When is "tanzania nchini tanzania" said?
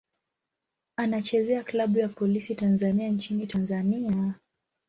2.55-4.33